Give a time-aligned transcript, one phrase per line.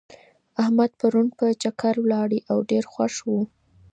[0.61, 3.31] احمد پرون په چکر ولاړی او ډېر خوښ و.